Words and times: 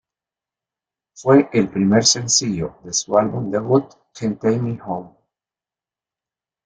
Fue 1.13 1.47
el 1.53 1.69
primer 1.69 2.03
sencillo 2.05 2.77
de 2.83 2.91
su 2.91 3.15
álbum 3.19 3.51
debut 3.51 3.85
"Can't 4.15 4.39
Take 4.41 4.57
Me 4.57 4.79
Home". 4.83 5.11